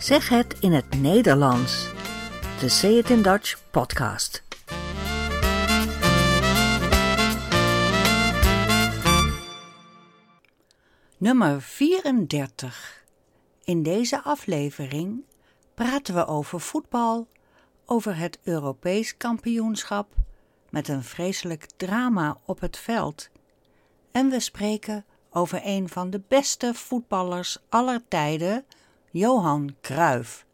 [0.00, 1.90] Zeg het in het Nederlands.
[2.60, 4.42] De Say It in Dutch podcast.
[11.16, 13.04] Nummer 34.
[13.64, 15.24] In deze aflevering
[15.74, 17.28] praten we over voetbal,
[17.86, 20.14] over het Europees kampioenschap,
[20.70, 23.30] met een vreselijk drama op het veld.
[24.12, 28.64] En we spreken over een van de beste voetballers aller tijden,
[29.12, 30.46] Johan Cruijff.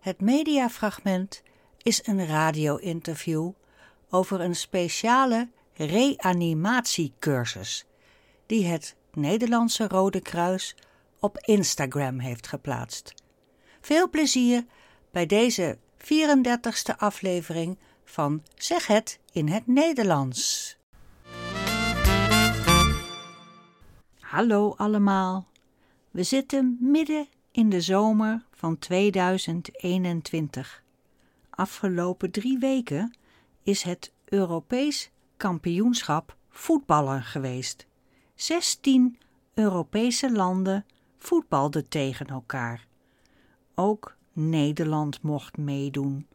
[0.00, 1.42] Het mediafragment
[1.82, 3.50] is een radio-interview
[4.10, 7.86] over een speciale reanimatiecursus
[8.46, 10.76] die het Nederlandse Rode Kruis
[11.20, 13.14] op Instagram heeft geplaatst.
[13.80, 14.64] Veel plezier
[15.10, 20.76] bij deze 34ste aflevering van Zeg het in het Nederlands.
[24.20, 25.46] Hallo allemaal.
[26.10, 30.82] We zitten midden in de zomer van 2021.
[31.50, 33.16] Afgelopen drie weken
[33.62, 37.86] is het Europees kampioenschap voetballen geweest.
[38.34, 39.18] 16
[39.54, 40.86] Europese landen
[41.18, 42.86] voetbalden tegen elkaar.
[43.74, 46.26] Ook Nederland mocht meedoen.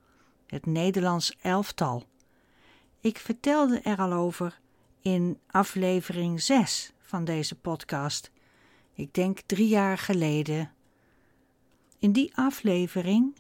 [0.48, 2.04] Het Nederlands elftal.
[3.00, 4.60] Ik vertelde er al over
[5.02, 8.32] in aflevering 6 van deze podcast.
[8.94, 10.72] Ik denk drie jaar geleden.
[12.00, 13.36] In die aflevering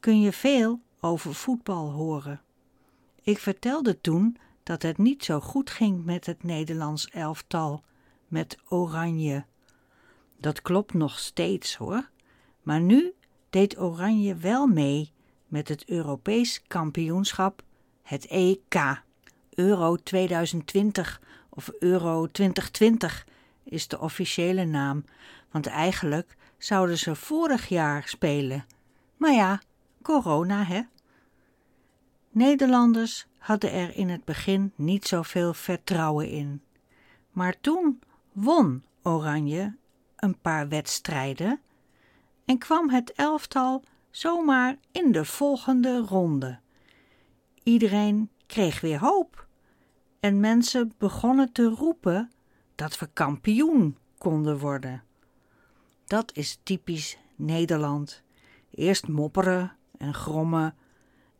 [0.00, 2.42] kun je veel over voetbal horen.
[3.22, 7.82] Ik vertelde toen dat het niet zo goed ging met het Nederlands elftal,
[8.28, 9.44] met Oranje.
[10.36, 12.10] Dat klopt nog steeds hoor,
[12.62, 13.12] maar nu
[13.50, 15.12] deed Oranje wel mee
[15.46, 17.62] met het Europees kampioenschap,
[18.02, 19.02] het EK.
[19.50, 23.26] Euro 2020 of Euro 2020
[23.64, 25.04] is de officiële naam,
[25.50, 28.66] want eigenlijk zouden ze vorig jaar spelen.
[29.16, 29.60] Maar ja,
[30.02, 30.82] corona hè.
[32.30, 36.62] Nederlanders hadden er in het begin niet zoveel vertrouwen in.
[37.30, 38.00] Maar toen
[38.32, 39.76] won Oranje
[40.16, 41.60] een paar wedstrijden
[42.44, 46.58] en kwam het elftal zomaar in de volgende ronde.
[47.62, 49.46] Iedereen kreeg weer hoop
[50.20, 52.30] en mensen begonnen te roepen
[52.74, 55.02] dat we kampioen konden worden.
[56.04, 58.22] Dat is typisch Nederland.
[58.70, 60.74] Eerst mopperen en grommen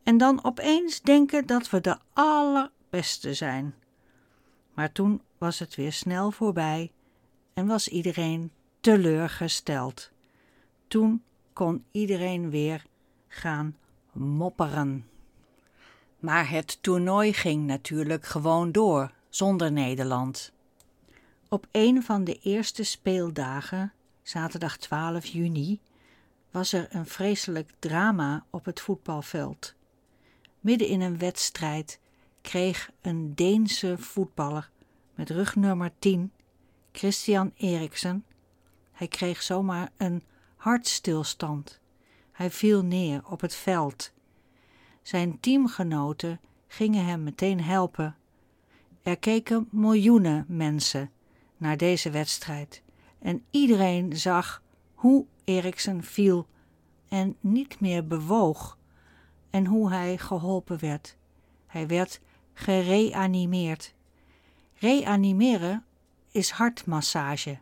[0.03, 3.75] en dan opeens denken dat we de allerbeste zijn.
[4.75, 6.93] Maar toen was het weer snel voorbij
[7.55, 10.11] en was iedereen teleurgesteld.
[10.89, 11.23] Toen
[11.53, 12.85] kon iedereen weer
[13.29, 13.77] gaan
[14.13, 15.09] mopperen.
[16.19, 20.53] Maar het toernooi ging natuurlijk gewoon door, zonder Nederland.
[21.49, 25.81] Op een van de eerste speeldagen, zaterdag 12 juni,
[26.51, 29.75] was er een vreselijk drama op het voetbalveld.
[30.61, 32.01] Midden in een wedstrijd
[32.41, 34.71] kreeg een Deense voetballer
[35.15, 36.33] met rugnummer 10,
[36.93, 38.25] Christian Eriksen,
[38.93, 40.23] hij kreeg zomaar een
[40.57, 41.81] hartstilstand.
[42.33, 44.13] Hij viel neer op het veld.
[45.03, 48.17] Zijn teamgenoten gingen hem meteen helpen.
[49.03, 51.11] Er keken miljoenen mensen
[51.65, 52.83] naar deze wedstrijd
[53.19, 54.63] en iedereen zag
[54.95, 56.47] hoe Eriksen viel
[57.09, 58.79] en niet meer bewoog
[59.51, 61.17] en hoe hij geholpen werd.
[61.67, 62.21] Hij werd
[62.53, 63.95] gereanimeerd.
[64.75, 65.85] Reanimeren
[66.31, 67.59] is hartmassage.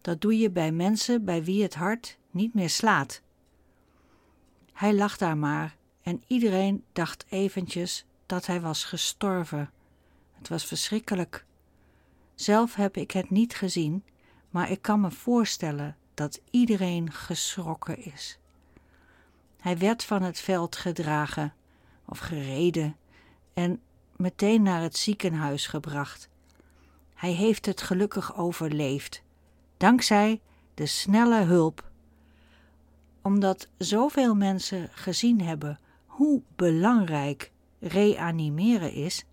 [0.00, 3.22] Dat doe je bij mensen bij wie het hart niet meer slaat.
[4.72, 9.70] Hij lag daar maar en iedereen dacht eventjes dat hij was gestorven.
[10.32, 11.44] Het was verschrikkelijk.
[12.34, 14.04] Zelf heb ik het niet gezien,
[14.50, 18.38] maar ik kan me voorstellen dat iedereen geschrokken is.
[19.60, 21.54] Hij werd van het veld gedragen
[22.04, 22.96] of gereden
[23.54, 23.80] en
[24.16, 26.28] meteen naar het ziekenhuis gebracht.
[27.14, 29.22] Hij heeft het gelukkig overleefd,
[29.76, 30.40] dankzij
[30.74, 31.90] de snelle hulp.
[33.22, 39.24] Omdat zoveel mensen gezien hebben hoe belangrijk reanimeren is,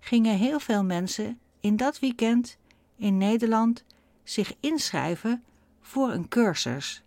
[0.00, 2.58] gingen heel veel mensen in dat weekend
[2.96, 3.84] in Nederland
[4.22, 5.44] zich inschrijven
[5.80, 7.02] voor een cursus,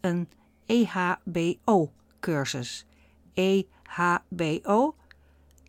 [0.00, 0.28] een
[0.66, 2.86] EHBO-cursus.
[3.34, 4.94] EHBO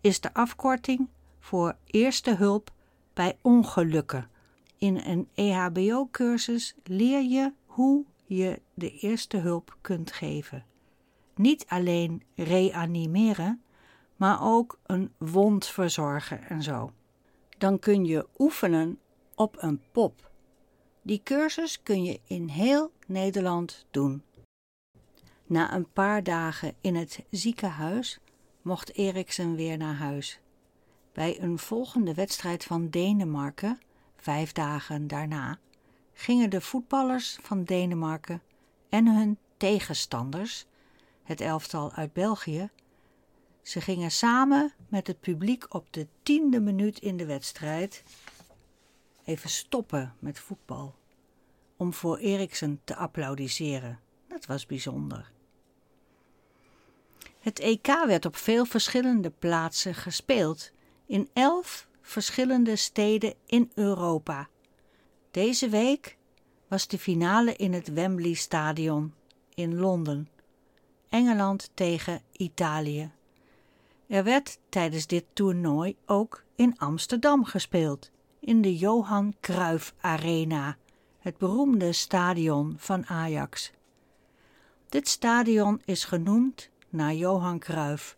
[0.02, 1.08] is de afkorting
[1.40, 2.72] voor Eerste Hulp
[3.14, 4.30] bij Ongelukken.
[4.78, 10.66] In een EHBO-cursus leer je hoe je de eerste hulp kunt geven.
[11.36, 13.62] Niet alleen reanimeren,
[14.16, 16.92] maar ook een wond verzorgen en zo.
[17.58, 19.00] Dan kun je oefenen
[19.36, 20.32] op een pop.
[21.02, 24.24] Die cursus kun je in heel Nederland doen.
[25.46, 28.20] Na een paar dagen in het ziekenhuis
[28.62, 30.40] mocht Eriksen weer naar huis.
[31.14, 33.80] Bij een volgende wedstrijd van Denemarken,
[34.16, 35.60] vijf dagen daarna,
[36.14, 38.42] gingen de voetballers van Denemarken
[38.90, 40.66] en hun tegenstanders,
[41.24, 42.70] het elftal uit België,
[43.66, 48.04] ze gingen samen met het publiek op de tiende minuut in de wedstrijd
[49.24, 50.96] even stoppen met voetbal
[51.78, 54.00] om voor Eriksen te applaudisseren.
[54.28, 55.32] Dat was bijzonder.
[57.40, 60.72] Het EK werd op veel verschillende plaatsen gespeeld,
[61.06, 64.50] in elf verschillende steden in Europa.
[65.32, 66.18] Deze week
[66.68, 69.14] was de finale in het Wembley Stadion
[69.54, 70.30] in Londen.
[71.10, 73.12] Engeland tegen Italië.
[74.08, 80.78] Er werd tijdens dit toernooi ook in Amsterdam gespeeld, in de Johan Cruijff Arena,
[81.20, 83.72] het beroemde stadion van Ajax.
[84.90, 88.18] Dit stadion is genoemd naar Johan Cruijff.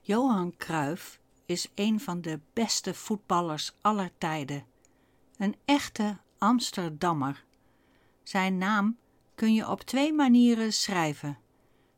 [0.00, 4.64] Johan Cruijff is een van de beste voetballers aller tijden.
[5.36, 7.44] Een echte Amsterdammer.
[8.22, 8.96] Zijn naam
[9.34, 11.38] kun je op twee manieren schrijven.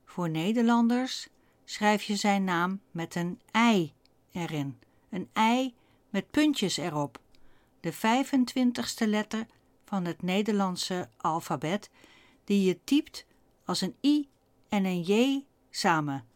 [0.04, 1.28] Voor Nederlanders
[1.70, 3.92] schrijf je zijn naam met een ei
[4.32, 4.78] erin.
[5.10, 5.74] Een ei
[6.10, 7.20] met puntjes erop.
[7.80, 9.46] De 25ste letter
[9.84, 11.90] van het Nederlandse alfabet,
[12.44, 13.26] die je typt
[13.64, 14.28] als een i
[14.68, 16.26] en een j samen.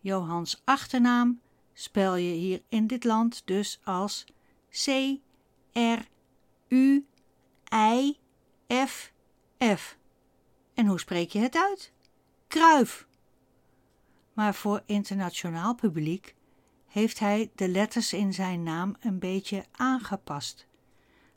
[0.00, 1.40] Johans achternaam
[1.72, 4.24] spel je hier in dit land dus als
[4.70, 4.86] C
[5.72, 6.00] R
[6.68, 7.06] U
[7.74, 8.18] I
[8.86, 9.12] F
[9.76, 9.96] F.
[10.74, 11.92] En hoe spreek je het uit?
[12.48, 13.06] Kruif.
[14.36, 16.34] Maar voor internationaal publiek
[16.86, 20.66] heeft hij de letters in zijn naam een beetje aangepast.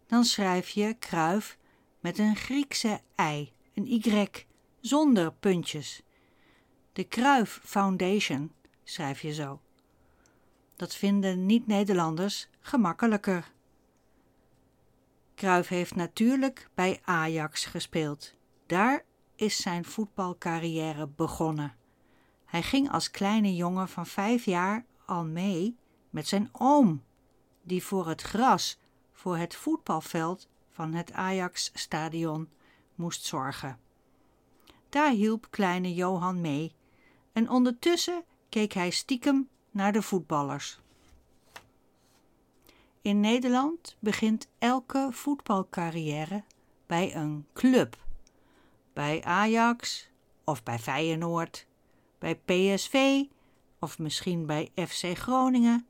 [0.07, 1.57] Dan schrijf je kruif
[1.99, 4.25] met een Griekse ei, een y,
[4.81, 6.01] zonder puntjes.
[6.93, 8.51] De Kruif Foundation
[8.83, 9.61] schrijf je zo.
[10.75, 13.51] Dat vinden niet-Nederlanders gemakkelijker.
[15.35, 18.33] Cruijff heeft natuurlijk bij Ajax gespeeld.
[18.65, 19.05] Daar
[19.35, 21.78] is zijn voetbalcarrière begonnen.
[22.49, 25.77] Hij ging als kleine jongen van vijf jaar al mee
[26.09, 27.03] met zijn oom,
[27.61, 28.79] die voor het gras
[29.11, 32.49] voor het voetbalveld van het Ajax-stadion
[32.95, 33.79] moest zorgen.
[34.89, 36.73] Daar hielp kleine Johan mee
[37.33, 40.79] en ondertussen keek hij stiekem naar de voetballers.
[43.01, 46.43] In Nederland begint elke voetbalcarrière
[46.85, 47.97] bij een club.
[48.93, 50.09] Bij Ajax
[50.43, 51.67] of bij Feyenoord,
[52.19, 53.23] bij PSV
[53.79, 55.87] of misschien bij FC Groningen.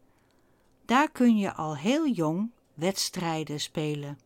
[0.86, 4.20] Daar kun je al heel jong wedstrijden spelen.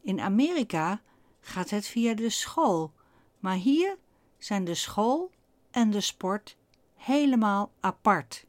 [0.00, 1.00] In Amerika
[1.40, 2.92] gaat het via de school,
[3.38, 3.98] maar hier
[4.38, 5.30] zijn de school
[5.70, 6.56] en de sport
[6.94, 8.46] helemaal apart.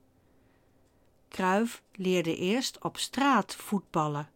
[1.28, 4.30] Kruif leerde eerst op straat voetballen,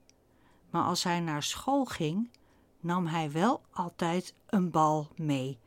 [0.69, 2.29] maar als hij naar school ging,
[2.79, 5.59] nam hij wel altijd een bal mee.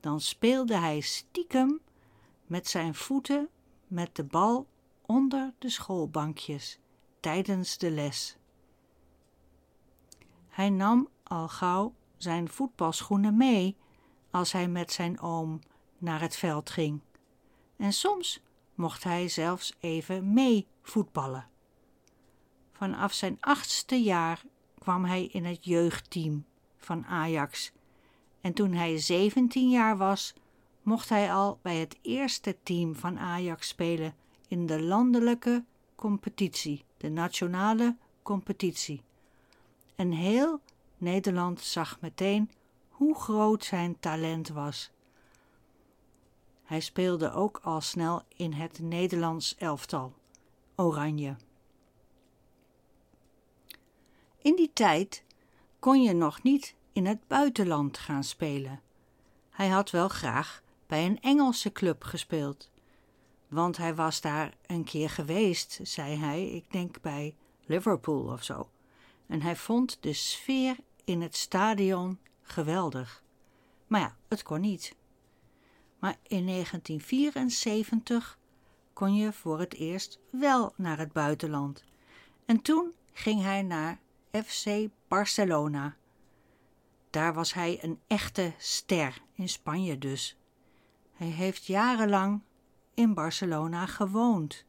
[0.00, 1.80] Dan speelde hij stiekem
[2.46, 3.48] met zijn voeten
[3.86, 4.66] met de bal
[5.06, 6.78] onder de schoolbankjes
[7.20, 8.36] tijdens de les.
[10.48, 13.76] Hij nam al gauw zijn voetbalschoenen mee
[14.30, 15.60] als hij met zijn oom
[15.98, 17.00] naar het veld ging.
[17.76, 18.42] En soms
[18.74, 21.48] mocht hij zelfs even mee voetballen.
[22.72, 24.44] Vanaf zijn achtste jaar
[24.78, 26.44] kwam hij in het jeugdteam
[26.76, 27.72] van Ajax
[28.48, 30.34] en toen hij 17 jaar was,
[30.82, 34.14] mocht hij al bij het eerste team van Ajax spelen
[34.48, 35.64] in de landelijke
[35.94, 39.02] competitie, de nationale competitie.
[39.94, 40.60] En heel
[40.96, 42.50] Nederland zag meteen
[42.88, 44.90] hoe groot zijn talent was.
[46.64, 50.12] Hij speelde ook al snel in het Nederlands elftal,
[50.76, 51.36] Oranje.
[54.42, 55.24] In die tijd
[55.78, 58.80] kon je nog niet in het buitenland gaan spelen.
[59.50, 62.70] Hij had wel graag bij een Engelse club gespeeld,
[63.48, 67.36] want hij was daar een keer geweest, zei hij, ik denk bij
[67.66, 68.70] Liverpool of zo.
[69.26, 73.22] En hij vond de sfeer in het stadion geweldig.
[73.86, 74.94] Maar ja, het kon niet.
[75.98, 78.38] Maar in 1974
[78.92, 81.84] kon je voor het eerst wel naar het buitenland.
[82.44, 83.98] En toen ging hij naar
[84.30, 85.96] FC Barcelona.
[87.10, 90.36] Daar was hij een echte ster, in Spanje dus.
[91.12, 92.40] Hij heeft jarenlang
[92.94, 94.64] in Barcelona gewoond.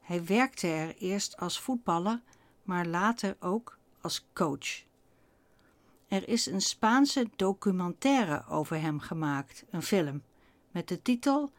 [0.00, 2.20] Hij werkte er eerst als voetballer,
[2.62, 4.84] maar later ook als coach.
[6.08, 10.22] Er is een Spaanse documentaire over hem gemaakt, een film,
[10.70, 11.50] met de titel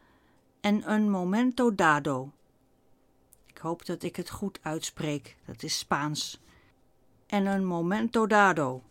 [0.62, 2.32] En un momento dado.
[3.46, 6.42] Ik hoop dat ik het goed uitspreek, dat is Spaans.
[7.26, 8.84] En un momento dado.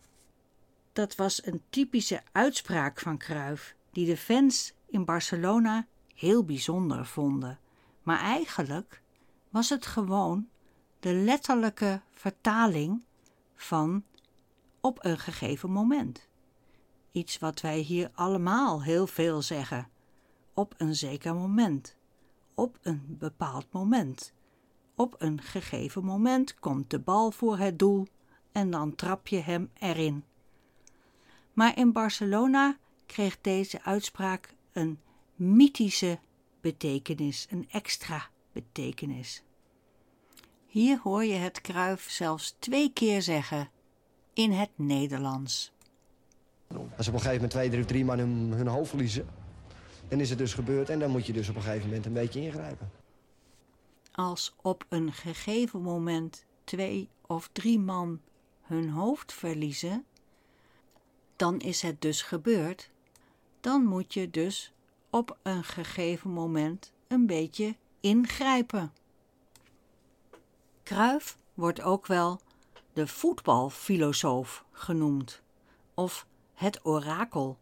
[0.93, 7.59] Dat was een typische uitspraak van Cruyff, die de fans in Barcelona heel bijzonder vonden.
[8.03, 9.01] Maar eigenlijk
[9.49, 10.47] was het gewoon
[10.99, 13.03] de letterlijke vertaling
[13.55, 14.03] van
[14.79, 16.29] op een gegeven moment.
[17.11, 19.89] Iets wat wij hier allemaal heel veel zeggen.
[20.53, 21.95] Op een zeker moment.
[22.55, 24.33] Op een bepaald moment.
[24.95, 28.07] Op een gegeven moment komt de bal voor het doel
[28.51, 30.23] en dan trap je hem erin.
[31.53, 34.99] Maar in Barcelona kreeg deze uitspraak een
[35.35, 36.19] mythische
[36.61, 39.43] betekenis, een extra betekenis.
[40.65, 43.69] Hier hoor je het kruif zelfs twee keer zeggen
[44.33, 45.71] in het Nederlands.
[46.97, 49.27] Als op een gegeven moment twee, drie, drie man hun, hun hoofd verliezen,
[50.07, 52.13] dan is het dus gebeurd en dan moet je dus op een gegeven moment een
[52.13, 52.91] beetje ingrijpen.
[54.11, 58.21] Als op een gegeven moment twee of drie man
[58.61, 60.05] hun hoofd verliezen,
[61.41, 62.89] dan is het dus gebeurd.
[63.59, 64.73] Dan moet je dus
[65.09, 68.93] op een gegeven moment een beetje ingrijpen.
[70.83, 72.39] Kruif wordt ook wel
[72.93, 75.41] de voetbalfilosoof genoemd
[75.93, 77.57] of het orakel.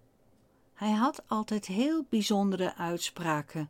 [0.74, 3.70] Hij had altijd heel bijzondere uitspraken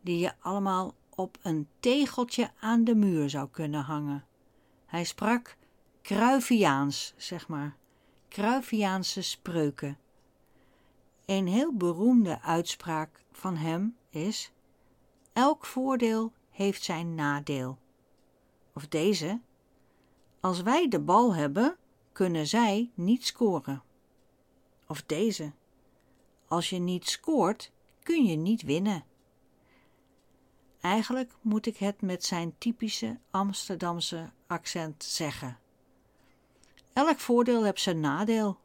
[0.00, 4.24] die je allemaal op een tegeltje aan de muur zou kunnen hangen.
[4.86, 5.56] Hij sprak
[6.02, 7.78] Kruiviaans, zeg maar,
[8.30, 9.98] Kruiviaanse spreuken.
[11.26, 14.52] Een heel beroemde uitspraak van hem is:
[15.32, 17.78] Elk voordeel heeft zijn nadeel.
[18.72, 19.40] Of deze:
[20.40, 21.76] Als wij de bal hebben,
[22.12, 23.82] kunnen zij niet scoren.
[24.86, 25.52] Of deze:
[26.46, 27.72] Als je niet scoort,
[28.02, 29.04] kun je niet winnen.
[30.80, 35.59] Eigenlijk moet ik het met zijn typische Amsterdamse accent zeggen.
[36.92, 38.58] Elk voordeel heeft zijn nadeel.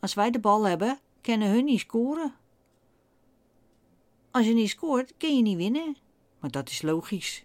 [0.00, 2.34] Als wij de bal hebben, kunnen hun niet scoren.
[4.30, 5.96] Als je niet scoort, kun je niet winnen.
[6.40, 7.44] Maar dat is logisch.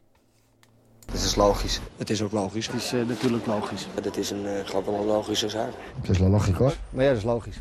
[1.05, 1.79] Dat is logisch.
[1.97, 2.67] Het is ook logisch.
[2.67, 3.87] Het is uh, natuurlijk logisch.
[4.01, 5.73] Dat is een, uh, gewoon wel een logische zaak.
[6.01, 6.75] Het is wel logisch hoor.
[6.89, 7.57] Maar ja, dat is logisch.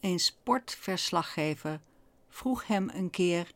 [0.00, 1.80] Een sportverslaggever
[2.28, 3.50] vroeg hem een keer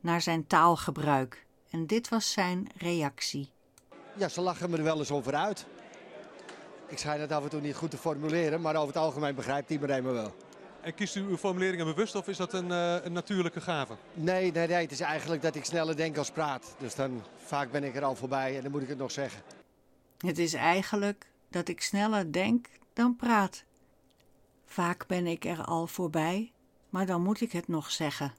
[0.00, 1.46] naar zijn taalgebruik.
[1.70, 3.50] En dit was zijn reactie.
[4.16, 5.66] Ja, ze lachen me er wel eens over uit.
[6.92, 9.70] Ik schijn het af en toe niet goed te formuleren, maar over het algemeen begrijpt
[9.70, 10.34] iedereen me wel.
[10.80, 13.96] En kiest u uw formuleringen bewust of is dat een, uh, een natuurlijke gave?
[14.14, 16.74] Nee, nee, nee, het is eigenlijk dat ik sneller denk als praat.
[16.78, 19.42] Dus dan vaak ben ik er al voorbij en dan moet ik het nog zeggen.
[20.18, 23.64] Het is eigenlijk dat ik sneller denk dan praat.
[24.66, 26.52] Vaak ben ik er al voorbij,
[26.90, 28.32] maar dan moet ik het nog zeggen.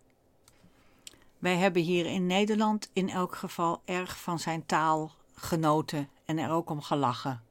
[1.39, 6.51] Wij hebben hier in Nederland in elk geval erg van zijn taal genoten en er
[6.51, 7.41] ook om gelachen.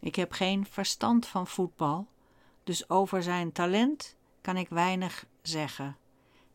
[0.00, 2.06] Ik heb geen verstand van voetbal,
[2.64, 5.96] dus over zijn talent kan ik weinig zeggen.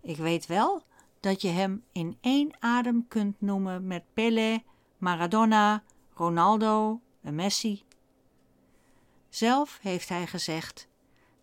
[0.02, 0.84] Ik weet wel
[1.20, 4.64] dat je hem in één adem kunt noemen met Pelé,
[4.98, 5.84] Maradona,
[6.14, 7.84] Ronaldo en Messi.
[9.30, 10.88] Zelf heeft hij gezegd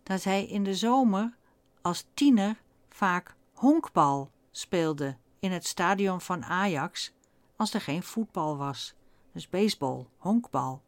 [0.03, 1.35] dat hij in de zomer
[1.81, 7.11] als tiener vaak honkbal speelde in het stadion van Ajax
[7.55, 8.93] als er geen voetbal was.
[9.31, 10.81] Dus baseball, honkbal.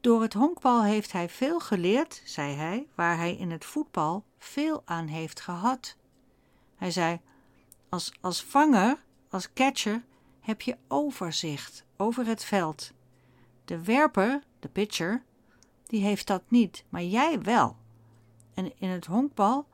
[0.00, 4.82] Door het honkbal heeft hij veel geleerd, zei hij, waar hij in het voetbal veel
[4.84, 5.96] aan heeft gehad.
[6.76, 7.20] Hij zei:
[7.88, 10.04] als, als vanger, als catcher,
[10.40, 12.92] heb je overzicht over het veld.
[13.64, 15.22] De werper, de pitcher,
[15.86, 17.76] die heeft dat niet, maar jij wel.
[18.54, 19.66] En in het honkbal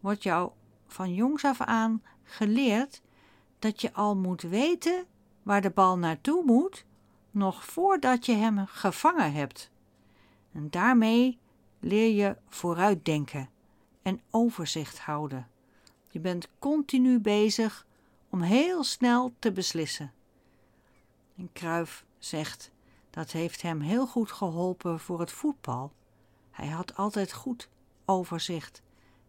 [0.00, 0.50] wordt jou
[0.86, 3.02] van jongs af aan geleerd
[3.58, 5.04] dat je al moet weten
[5.42, 6.84] waar de bal naartoe moet,
[7.30, 9.69] nog voordat je hem gevangen hebt.
[10.52, 11.38] En daarmee
[11.80, 13.50] leer je vooruitdenken
[14.02, 15.48] en overzicht houden.
[16.08, 17.86] Je bent continu bezig
[18.30, 20.12] om heel snel te beslissen.
[21.36, 22.70] En Kruif zegt
[23.10, 25.92] dat heeft hem heel goed geholpen voor het voetbal.
[26.50, 27.68] Hij had altijd goed
[28.04, 28.82] overzicht,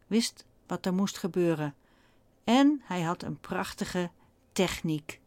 [0.07, 1.75] wist wat er moest gebeuren
[2.43, 4.09] en hij had een prachtige
[4.51, 5.19] techniek.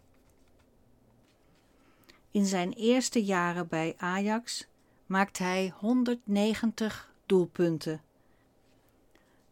[2.31, 4.67] In zijn eerste jaren bij Ajax
[5.07, 8.03] maakte hij 190 doelpunten.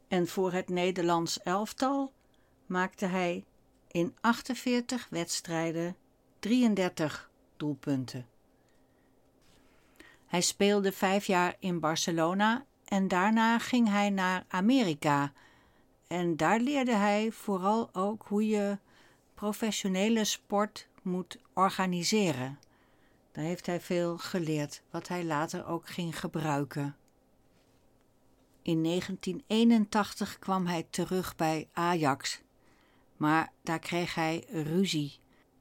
[0.08, 2.12] En voor het Nederlands elftal
[2.66, 3.44] maakte hij
[3.86, 5.96] in 48 wedstrijden
[6.38, 8.26] 33 doelpunten.
[10.26, 15.32] Hij speelde vijf jaar in Barcelona En daarna ging hij naar Amerika.
[16.06, 18.78] En daar leerde hij vooral ook hoe je
[19.34, 22.58] professionele sport moet organiseren.
[23.32, 26.96] Daar heeft hij veel geleerd, wat hij later ook ging gebruiken.
[28.62, 32.40] In 1981 kwam hij terug bij Ajax,
[33.16, 35.18] maar daar kreeg hij ruzie.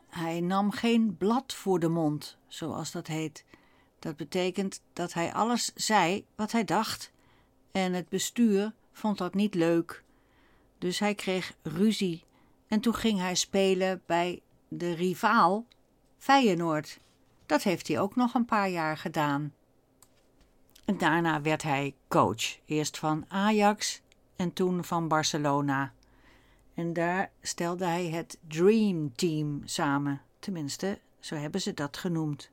[0.07, 3.45] Hij nam geen blad voor de mond, zoals dat heet.
[3.99, 7.11] Dat betekent dat hij alles zei wat hij dacht,
[7.71, 10.03] en het bestuur vond dat niet leuk.
[10.77, 12.23] Dus hij kreeg ruzie
[12.67, 15.65] en toen ging hij spelen bij de rivaal
[16.17, 16.99] Feyenoord.
[17.51, 19.53] Dat heeft hij ook nog een paar jaar gedaan.
[20.85, 24.01] En daarna werd hij coach, eerst van Ajax
[24.35, 25.93] en toen van Barcelona.
[26.73, 30.21] En daar stelde hij het Dream Team samen.
[30.39, 32.49] Tenminste, zo hebben ze dat genoemd.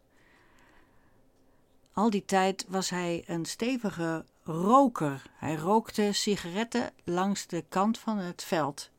[1.92, 5.22] Al die tijd was hij een stevige roker.
[5.32, 8.90] Hij rookte sigaretten langs de kant van het veld.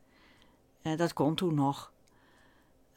[0.82, 1.92] Uh, dat kon toen nog.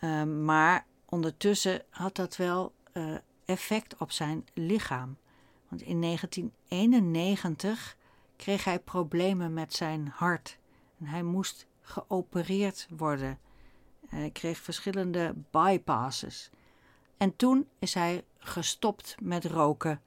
[0.00, 5.16] Uh, maar ondertussen had dat wel uh, effect op zijn lichaam.
[5.68, 7.96] Want in 1991
[8.37, 10.58] kreeg hij problemen met zijn hart.
[10.99, 13.38] En hij moest geopereerd worden.
[14.08, 16.50] Hij kreeg verschillende bypasses.
[17.16, 20.02] En toen is hij gestopt met roken.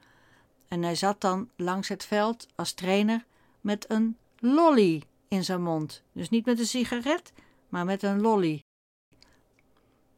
[0.67, 3.25] En hij zat dan langs het veld als trainer
[3.61, 6.03] met een lolly in zijn mond.
[6.11, 7.33] Dus niet met een sigaret,
[7.69, 8.63] maar met een lolly.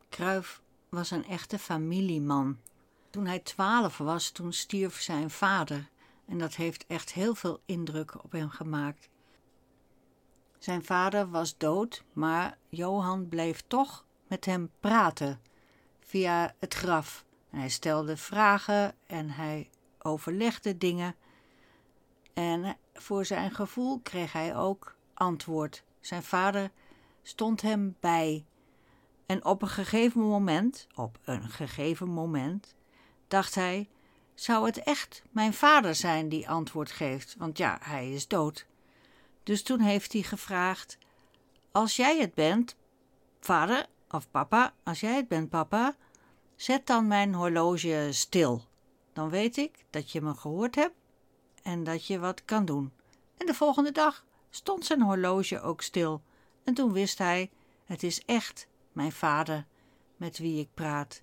[0.09, 2.57] Kruif was een echte familieman.
[3.09, 5.89] Toen hij twaalf was, toen stierf zijn vader.
[6.25, 9.09] En dat heeft echt heel veel indruk op hem gemaakt.
[10.57, 15.41] Zijn vader was dood, maar Johan bleef toch met hem praten
[15.99, 17.25] via het graf.
[17.49, 21.15] Hij stelde vragen en hij overlegde dingen.
[22.33, 25.83] En voor zijn gevoel kreeg hij ook antwoord.
[25.99, 26.71] Zijn vader
[27.21, 28.45] stond hem bij.
[29.27, 32.75] En op een gegeven moment, op een gegeven moment,
[33.27, 33.89] dacht hij:
[34.35, 37.35] zou het echt mijn vader zijn die antwoord geeft?
[37.37, 38.65] Want ja, hij is dood.
[39.43, 40.97] Dus toen heeft hij gevraagd:
[41.71, 42.75] Als jij het bent,
[43.39, 45.95] vader of papa, als jij het bent, papa,
[46.55, 48.63] zet dan mijn horloge stil.
[49.13, 50.95] Dan weet ik dat je me gehoord hebt
[51.63, 52.91] en dat je wat kan doen.
[53.37, 56.21] En de volgende dag stond zijn horloge ook stil.
[56.63, 57.49] En toen wist hij:
[57.85, 59.65] Het is echt mijn vader
[60.15, 61.21] met wie ik praat.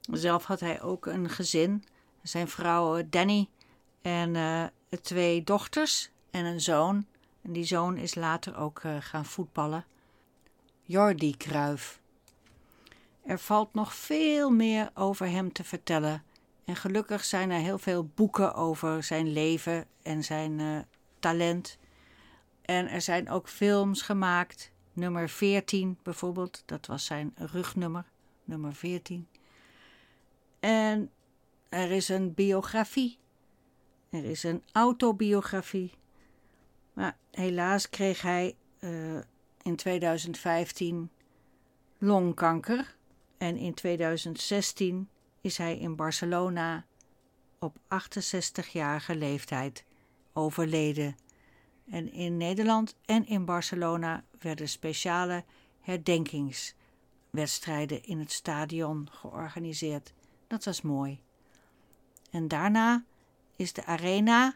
[0.00, 1.84] Zelf had hij ook een gezin.
[2.22, 3.48] Zijn vrouw eh, Danny
[4.02, 4.64] en uh,
[5.02, 7.06] twee dochters en een zoon.
[7.42, 9.84] En die zoon is later ook gaan voetballen.
[10.82, 12.00] Jordi Kruif.
[13.22, 16.22] Er valt nog veel meer over hem te vertellen.
[16.64, 20.86] En gelukkig zijn er heel veel boeken over zijn leven en zijn
[21.18, 21.78] talent.
[22.62, 24.72] En er zijn ook films gemaakt.
[24.94, 28.04] Nummer 14 bijvoorbeeld, dat was zijn rugnummer,
[28.44, 29.28] nummer 14.
[30.60, 31.10] En
[31.68, 33.18] er is een biografie.
[34.10, 35.92] Er is een autobiografie.
[36.92, 39.18] Maar helaas kreeg hij uh,
[39.62, 41.10] in 2015
[41.98, 42.96] longkanker.
[43.38, 45.08] En in 2016
[45.40, 46.84] is hij in Barcelona
[47.58, 49.84] op 68-jarige leeftijd
[50.32, 51.16] overleden.
[51.90, 55.44] En in Nederland en in Barcelona werden speciale
[55.80, 60.12] herdenkingswedstrijden in het stadion georganiseerd.
[60.46, 61.20] Dat was mooi.
[62.30, 63.04] En daarna
[63.56, 64.54] is de arena,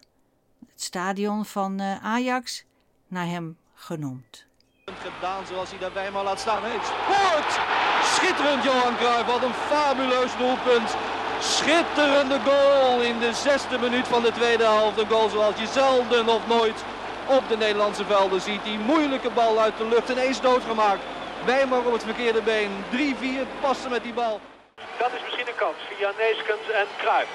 [0.66, 2.64] het stadion van uh, Ajax,
[3.06, 4.46] naar hem genoemd.
[4.84, 6.64] Gedaan zoals hij daarbij maar laat staan.
[6.64, 6.86] heeft.
[6.86, 7.60] Sport!
[8.02, 10.96] Schitterend Johan Cruijff, wat een fabuleus doelpunt.
[11.40, 14.98] Schitterende goal in de zesde minuut van de tweede helft.
[14.98, 16.84] Een goal zoals je zelden of nooit
[17.28, 18.64] op de Nederlandse velden ziet.
[18.64, 21.02] Die moeilijke bal uit de lucht ineens doodgemaakt.
[21.44, 22.72] Wijmer op het verkeerde been.
[22.92, 24.40] 3-4 passen met die bal.
[25.02, 27.30] Dat is misschien een kans via Neeskens en Kruijff.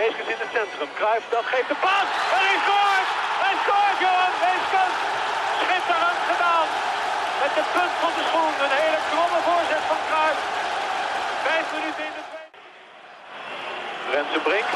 [0.00, 0.90] Neeskens in het centrum.
[0.98, 2.08] Kruijff dat geeft de paas.
[2.36, 3.08] En hij scoort!
[3.44, 4.96] Hij scoort Johan Neeskens!
[5.62, 6.68] Schitterend gedaan.
[7.42, 8.54] Met de punt van de schoen.
[8.64, 10.40] Een hele kromme voorzet van Kruijff.
[11.46, 12.58] Vijf minuten in de tweede.
[14.14, 14.70] Rensen Brink.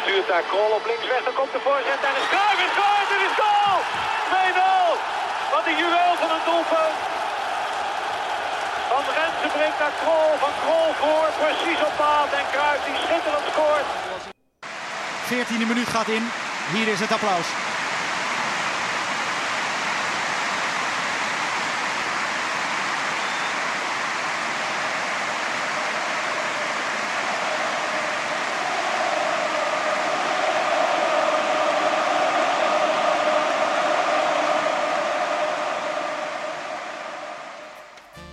[0.00, 1.22] Stuurt daar Krol op links weg.
[1.28, 2.00] Dan komt de voorzet.
[2.08, 3.08] En is Kruijff is scoort!
[3.14, 3.76] Het is goal!
[4.32, 4.92] 2-0.
[5.54, 6.98] Wat een juweel van een doelpunt.
[8.92, 13.46] Van Rensen brengt naar Krol, van Krol voor, precies op maat en Kruijff die schitterend
[13.52, 13.88] scoort.
[15.30, 16.24] 14e minuut gaat in,
[16.74, 17.48] hier is het applaus.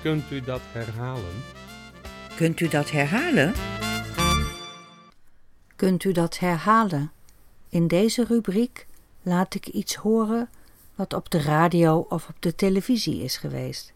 [0.10, 1.43] Kunt u dat herhalen?
[2.36, 3.54] Kunt u dat herhalen?
[5.76, 7.12] Kunt u dat herhalen?
[7.69, 8.88] In deze rubriek
[9.22, 10.50] laat ik iets horen
[10.95, 13.93] wat op de radio of op de televisie is geweest.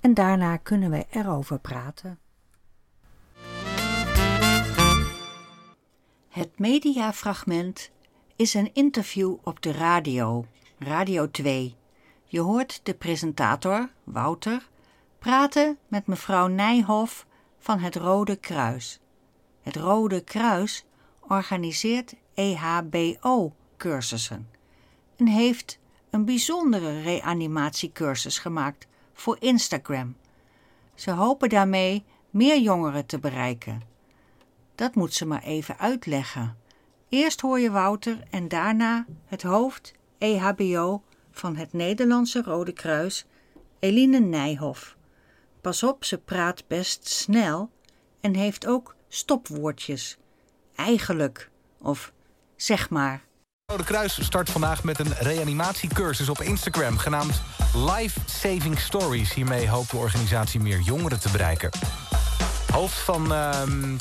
[0.00, 2.18] En daarna kunnen we erover praten.
[6.28, 7.90] Het mediafragment
[8.36, 10.46] is een interview op de radio,
[10.78, 11.76] Radio 2.
[12.26, 14.72] Je hoort de presentator, Wouter,
[15.24, 17.26] praten met mevrouw Nijhoff
[17.58, 19.00] van het Rode Kruis.
[19.62, 20.84] Het Rode Kruis
[21.20, 24.48] organiseert EHBO-cursussen
[25.16, 25.78] en heeft
[26.10, 30.16] een bijzondere reanimatiecursus gemaakt voor Instagram.
[30.94, 33.82] Ze hopen daarmee meer jongeren te bereiken.
[34.74, 36.56] Dat moet ze maar even uitleggen.
[37.08, 43.26] Eerst hoor je Wouter en daarna het hoofd EHBO van het Nederlandse Rode Kruis,
[43.78, 44.96] Eline Nijhoff.
[45.64, 47.70] Pas op, ze praat best snel
[48.20, 50.16] en heeft ook stopwoordjes.
[50.74, 52.12] Eigenlijk of
[52.56, 53.22] zeg maar.
[53.66, 56.98] Rode Kruis start vandaag met een reanimatiecursus op Instagram...
[56.98, 57.42] genaamd
[57.74, 59.34] Life Saving Stories.
[59.34, 61.70] Hiermee hoopt de organisatie meer jongeren te bereiken.
[62.72, 63.96] Hoofd van ehm,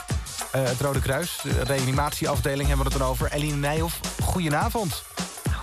[0.52, 3.32] eh, het Rode Kruis, de reanimatieafdeling, hebben we het dan over.
[3.32, 5.13] Eline Nijhoff, goedenavond.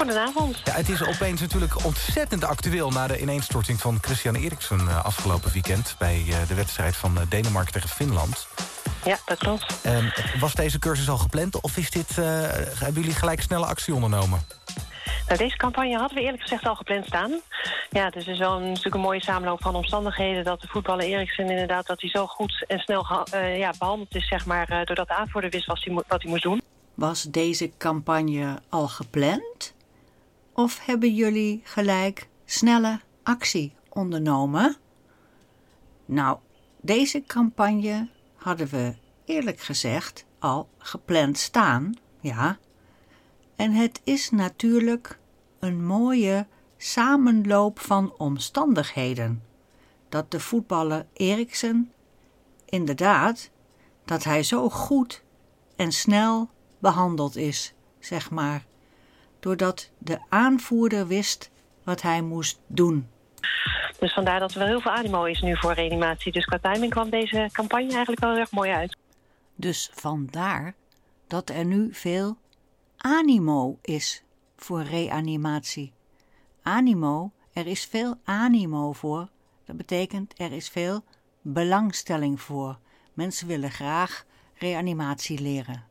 [0.01, 0.61] Goedenavond.
[0.65, 2.91] Ja, het is opeens natuurlijk ontzettend actueel...
[2.91, 5.95] na de ineenstorting van Christian Eriksen uh, afgelopen weekend...
[5.99, 8.49] bij uh, de wedstrijd van uh, Denemarken tegen Finland.
[9.05, 9.81] Ja, dat klopt.
[9.83, 10.09] Ehm,
[10.39, 14.41] was deze cursus al gepland of is dit, hebben jullie gelijk snelle actie ondernomen?
[15.27, 17.41] Nou, deze campagne hadden we eerlijk gezegd al gepland staan.
[17.91, 20.45] Ja, dus het is wel een, natuurlijk een mooie samenloop van omstandigheden...
[20.45, 24.29] dat de voetballer Eriksen inderdaad dat hij zo goed en snel ja, behandeld is...
[24.29, 26.61] Zeg maar, doordat de aanvoerder wist wat hij, wat hij moest doen.
[26.95, 29.73] Was deze campagne al gepland?
[30.53, 34.77] Of hebben jullie gelijk snelle actie ondernomen?
[36.07, 36.39] Nou,
[36.81, 42.59] deze campagne hadden we eerlijk gezegd al gepland staan, ja.
[43.57, 45.19] En het is natuurlijk
[45.59, 49.43] een mooie samenloop van omstandigheden.
[50.09, 51.93] Dat de voetballer Eriksen,
[52.65, 53.51] inderdaad,
[54.05, 55.23] dat hij zo goed
[55.77, 58.65] en snel behandeld is, zeg maar
[59.41, 61.51] doordat de aanvoerder wist
[61.85, 63.09] wat hij moest doen.
[63.99, 66.33] Dus vandaar dat er wel heel veel animo is nu voor reanimatie.
[66.33, 68.97] Dus qua timing kwam deze campagne eigenlijk wel heel erg mooi uit.
[69.55, 70.75] Dus vandaar
[71.27, 72.37] dat er nu veel
[72.97, 74.25] animo is
[74.57, 75.93] voor reanimatie.
[76.63, 79.29] Animo, er is veel animo voor.
[79.65, 81.05] Dat betekent er is veel
[81.43, 82.79] belangstelling voor.
[83.13, 84.25] Mensen willen graag
[84.55, 85.85] reanimatie leren.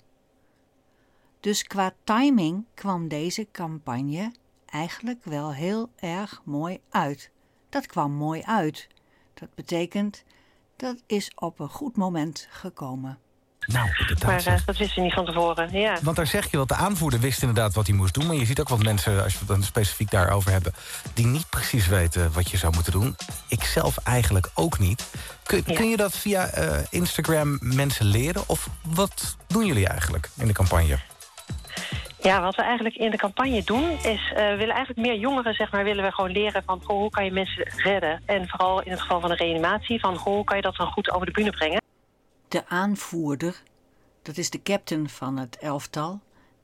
[1.40, 4.32] Dus qua timing kwam deze campagne
[4.66, 7.32] eigenlijk wel heel erg mooi uit.
[7.70, 8.88] Dat kwam mooi uit.
[9.34, 10.24] Dat betekent
[10.76, 13.18] dat is op een goed moment gekomen.
[13.66, 13.90] Nou,
[14.26, 15.98] maar uh, dat wist je niet van tevoren, ja.
[16.02, 18.26] Want daar zeg je dat de aanvoerder wist inderdaad wat hij moest doen...
[18.26, 20.74] maar je ziet ook wat mensen, als we het dan specifiek daarover hebben...
[21.14, 23.16] die niet precies weten wat je zou moeten doen.
[23.48, 25.06] Ik zelf eigenlijk ook niet.
[25.44, 25.76] Kun, ja.
[25.76, 28.44] kun je dat via uh, Instagram mensen leren?
[28.46, 31.00] Of wat doen jullie eigenlijk in de campagne?
[32.22, 34.32] Ja, wat we eigenlijk in de campagne doen is...
[34.32, 36.84] Uh, willen eigenlijk meer jongeren, zeg maar, willen we gewoon leren van...
[36.84, 38.22] Goh, hoe kan je mensen redden?
[38.26, 40.00] En vooral in het geval van de reanimatie...
[40.00, 41.82] van goh, hoe kan je dat dan goed over de bühne brengen?
[42.48, 43.64] De aanvoerder,
[44.22, 46.20] dat is de captain van het elftal...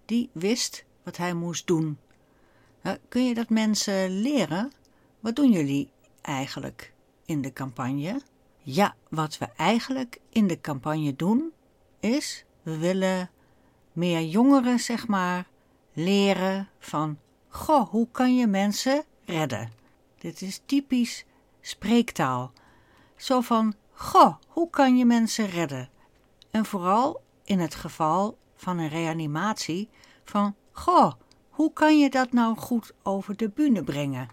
[0.05, 1.99] die wist wat hij moest doen.
[3.09, 4.71] Kun je dat mensen leren?
[5.19, 5.89] Wat doen jullie
[6.21, 6.93] eigenlijk
[7.25, 8.21] in de campagne?
[8.57, 11.51] Ja, wat we eigenlijk in de campagne doen...
[11.99, 13.29] is, we willen
[13.95, 15.47] meer jongeren, zeg maar,
[15.93, 19.71] leren van: Goh, hoe kan je mensen redden?
[20.17, 21.25] Dit is typisch
[21.61, 22.51] spreektaal.
[23.15, 25.89] Zo van: Goh, hoe kan je mensen redden?
[26.51, 29.89] En vooral in het geval van een reanimatie
[30.23, 31.11] van: Goh,
[31.49, 34.29] hoe kan je dat nou goed over de bühne brengen?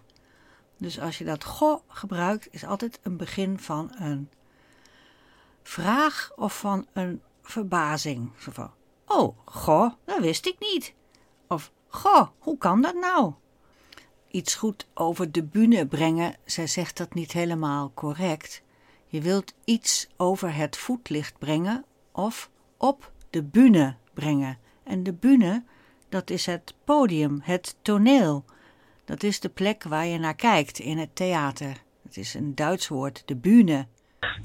[0.77, 4.29] Dus als je dat goh gebruikt, is altijd een begin van een
[5.63, 8.31] vraag of van een verbazing.
[9.07, 10.93] Oh, goh, dat wist ik niet.
[11.47, 13.33] Of, goh, hoe kan dat nou?
[14.27, 18.61] Iets goed over de bühne brengen, zij zegt dat niet helemaal correct.
[19.07, 24.57] Je wilt iets over het voetlicht brengen of op de bühne brengen.
[24.83, 25.63] En de bühne,
[26.09, 28.45] dat is het podium, het toneel.
[29.05, 31.83] Dat is de plek waar je naar kijkt in het theater.
[32.03, 33.87] Het is een Duits woord, de bühne.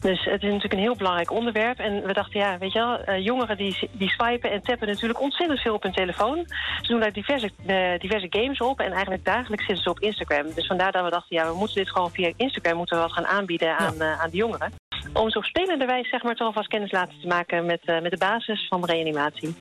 [0.01, 1.79] Dus het is natuurlijk een heel belangrijk onderwerp.
[1.79, 5.21] En we dachten, ja, weet je wel, uh, jongeren die, die swipen en tappen natuurlijk
[5.21, 6.45] ontzettend veel op hun telefoon.
[6.81, 10.55] Ze doen daar diverse, uh, diverse games op en eigenlijk dagelijks zitten ze op Instagram.
[10.55, 13.13] Dus vandaar dat we dachten, ja, we moeten dit gewoon via Instagram moeten we wat
[13.13, 14.13] gaan aanbieden aan, ja.
[14.13, 14.73] uh, aan de jongeren.
[15.13, 18.11] Om ze op spelende wijze, zeg maar, toch alvast kennis laten te maken met, met
[18.11, 19.55] de basis van reanimatie.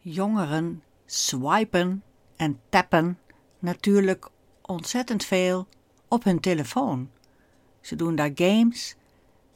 [0.00, 2.02] Jongeren swipen
[2.36, 3.18] en tappen
[3.58, 4.28] natuurlijk
[4.62, 5.66] ontzettend veel
[6.08, 7.10] op hun telefoon.
[7.80, 8.96] Ze doen daar games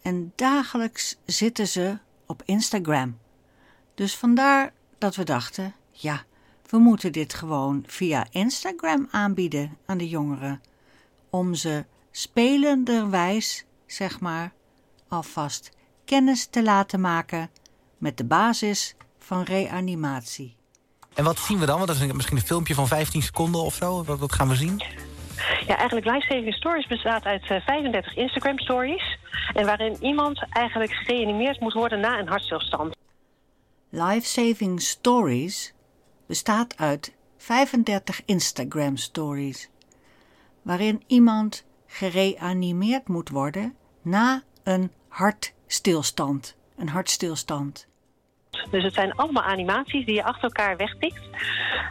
[0.03, 3.19] en dagelijks zitten ze op Instagram.
[3.95, 6.23] Dus vandaar dat we dachten: ja,
[6.67, 10.61] we moeten dit gewoon via Instagram aanbieden aan de jongeren.
[11.31, 14.53] Om ze spelenderwijs, zeg maar,
[15.09, 15.71] alvast
[16.05, 17.51] kennis te laten maken
[17.99, 20.57] met de basis van reanimatie.
[21.15, 21.77] En wat zien we dan?
[21.77, 24.05] Want dat is misschien een filmpje van 15 seconden of zo.
[24.05, 24.83] Wat, wat gaan we zien?
[25.67, 29.19] Ja, eigenlijk Live Saving Stories bestaat uit uh, 35 Instagram stories.
[29.55, 32.97] En waarin iemand eigenlijk gereanimeerd moet worden na een hartstilstand.
[33.89, 35.75] Life Saving Stories
[36.27, 39.71] bestaat uit 35 Instagram stories.
[40.63, 46.57] Waarin iemand gereanimeerd moet worden na een hartstilstand.
[46.77, 47.89] Een hartstilstand.
[48.71, 51.25] Dus het zijn allemaal animaties die je achter elkaar wegtikt.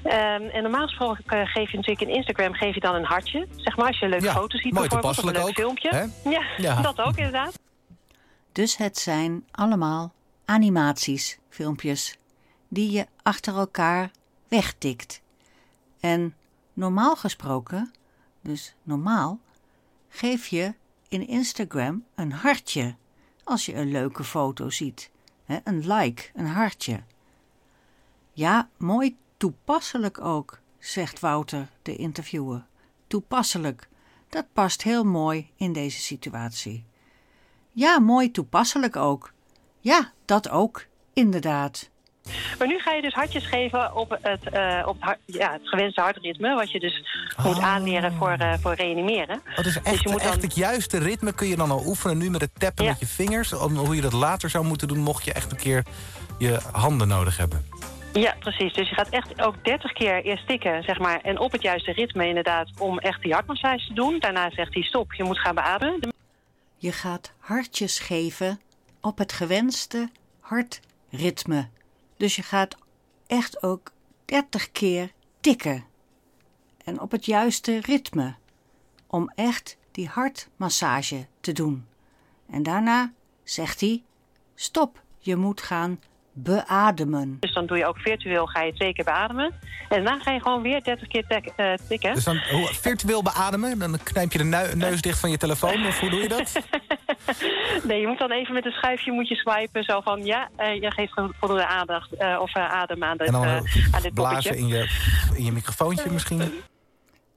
[0.03, 3.47] Um, en normaal gesproken uh, geef je natuurlijk in Instagram geef je dan een hartje.
[3.55, 5.17] Zeg maar als je een leuke ja, foto ziet mooi bijvoorbeeld.
[5.17, 6.09] Of een leuk ook, filmpje.
[6.57, 6.81] Ja.
[6.81, 7.59] dat ook inderdaad.
[8.51, 10.13] Dus het zijn allemaal
[10.45, 12.17] animaties, filmpjes,
[12.67, 14.11] die je achter elkaar
[14.47, 15.21] wegtikt.
[15.99, 16.35] En
[16.73, 17.91] normaal gesproken,
[18.41, 19.39] dus normaal,
[20.09, 20.73] geef je
[21.07, 22.95] in Instagram een hartje
[23.43, 25.11] als je een leuke foto ziet.
[25.63, 27.03] Een like, een hartje.
[28.31, 32.65] Ja, mooi toepasselijk ook, zegt Wouter, de interviewer.
[33.07, 33.89] Toepasselijk,
[34.29, 36.85] dat past heel mooi in deze situatie.
[37.71, 39.33] Ja, mooi toepasselijk ook.
[39.79, 41.89] Ja, dat ook, inderdaad.
[42.57, 46.01] Maar nu ga je dus hartjes geven op het, eh, op het, ja, het gewenste
[46.01, 46.55] hartritme.
[46.55, 47.03] Wat je dus
[47.43, 47.65] moet Oh.
[47.65, 49.41] aanleren voor, eh, voor reanimeren.
[49.57, 52.17] Oh, dus echt, je moet dan- echt het juiste ritme kun je dan al oefenen
[52.17, 52.89] nu met het tappen Ja.
[52.91, 53.53] met je vingers.
[53.53, 55.83] Om, hoe je dat later zou moeten doen mocht je echt een keer
[56.37, 57.65] je handen nodig hebben.
[58.13, 58.73] Ja, precies.
[58.73, 61.19] Dus je gaat echt ook 30 keer eerst tikken, zeg maar.
[61.21, 64.19] En op het juiste ritme inderdaad, om echt die hartmassage te doen.
[64.19, 66.13] Daarna zegt hij stop, je moet gaan beademen.
[66.77, 68.59] Je gaat hartjes geven
[69.01, 71.67] op het gewenste hartritme.
[72.19, 72.75] Dus je gaat
[73.27, 73.91] echt ook
[74.25, 75.83] 30 keer tikken.
[76.83, 78.35] En op het juiste ritme.
[79.07, 81.87] Om echt die hartmassage te doen.
[82.51, 83.11] En daarna
[83.43, 84.03] zegt hij:
[84.55, 85.99] stop, je moet gaan
[86.33, 87.37] beademen.
[87.39, 89.53] Dus dan doe je ook virtueel, ga je twee keer beademen.
[89.89, 92.13] En daarna ga je gewoon weer 30 keer tek- eh, tikken.
[92.13, 95.85] Dus dan hoe- virtueel beademen, dan knijp je de neus dicht van je telefoon.
[95.87, 96.53] Of hoe doe je dat?
[97.87, 99.83] Nee, je moet dan even met een schuifje moet je swipen.
[99.83, 103.33] Zo van, ja, eh, je geeft voldoende aandacht eh, of eh, adem aan dit, En
[103.33, 103.45] dan
[103.91, 104.89] aan dit blazen in je,
[105.35, 106.61] in je microfoontje misschien.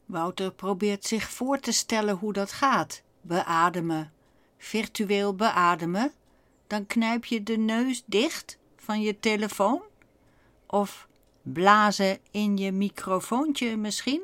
[0.06, 3.02] Wouter probeert zich voor te stellen hoe dat gaat.
[3.20, 4.12] Beademen.
[4.58, 6.12] Virtueel beademen.
[6.66, 9.82] Dan knijp je de neus dicht van je telefoon?
[10.66, 11.08] Of
[11.42, 14.22] blazen in je microfoontje misschien?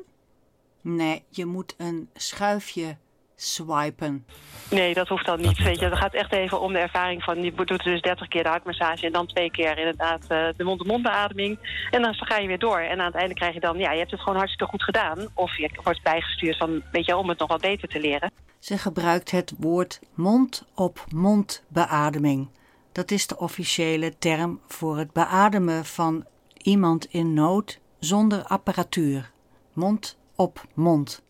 [0.81, 2.97] Nee, je moet een schuifje
[3.41, 4.25] swipen.
[4.69, 5.57] Nee, dat hoeft dan niet.
[5.57, 7.43] Weet je, het gaat echt even om de ervaring van...
[7.43, 11.03] je doet dus 30 keer de hartmassage en dan twee keer inderdaad eh, de mond-to-mond
[11.03, 11.59] beademing.
[11.91, 12.79] En dan ga je weer door.
[12.79, 13.77] En aan het einde krijg je dan...
[13.77, 15.27] ja, je hebt het gewoon hartstikke goed gedaan.
[15.33, 18.31] Of je wordt bijgestuurd van, weet je, om het nog wat beter te leren.
[18.59, 22.49] Ze gebruikt het woord mond-op-mond beademing.
[22.91, 26.25] Dat is de officiële term voor het beademen van
[26.57, 29.31] iemand in nood zonder apparatuur.
[29.73, 31.21] Mond op mond.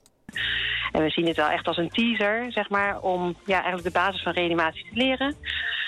[0.91, 3.99] En we zien het wel echt als een teaser, zeg maar, om ja, eigenlijk de
[3.99, 5.35] basis van reanimatie te leren.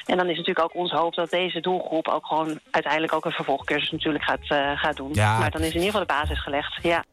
[0.06, 3.32] En dan is natuurlijk ook onze hoop dat deze doelgroep ook gewoon uiteindelijk ook een
[3.32, 5.14] vervolgcursus natuurlijk gaat, eh, gaat doen.
[5.14, 7.04] Ja, maar dan is in ieder geval de basis gelegd, ja.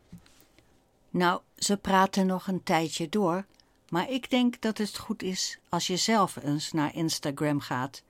[1.10, 3.44] Nou, ze praten nog een tijdje door,
[3.88, 8.02] maar ik denk dat het goed is als je zelf eens naar Instagram gaat.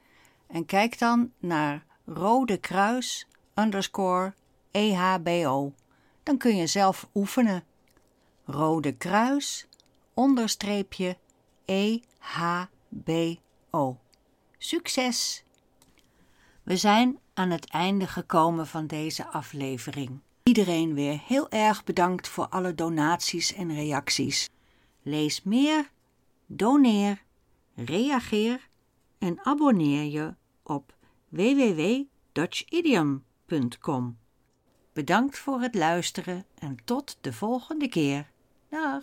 [0.48, 4.34] En kijk dan naar Rode Kruis underscore
[4.70, 5.72] EHBO.
[6.22, 7.64] Dan kun je zelf oefenen.
[8.50, 9.66] Rode Kruis
[10.14, 11.16] onderstreepje
[11.64, 12.00] EHBO.
[14.58, 15.44] Succes!
[16.62, 20.20] We zijn aan het einde gekomen van deze aflevering.
[20.42, 24.48] Iedereen weer heel erg bedankt voor alle donaties en reacties.
[25.02, 25.90] Lees meer,
[26.46, 27.22] doneer,
[27.74, 28.68] reageer
[29.18, 30.94] en abonneer je op
[31.28, 34.18] www.dutchidiom.com.
[34.92, 38.36] Bedankt voor het luisteren en tot de volgende keer.
[38.70, 39.02] Dag!